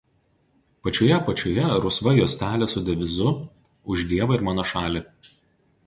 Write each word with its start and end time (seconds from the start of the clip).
Pačioje 0.87 1.11
apačioje 1.17 1.67
rusva 1.85 2.15
juostelė 2.21 2.71
su 2.73 2.83
devizu 2.89 3.31
„Už 3.97 4.09
dievą 4.15 4.39
ir 4.41 4.49
mano 4.51 4.71
šalį“. 4.73 5.05